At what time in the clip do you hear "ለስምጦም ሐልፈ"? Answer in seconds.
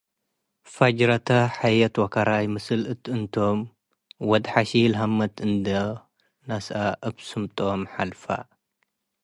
7.23-8.23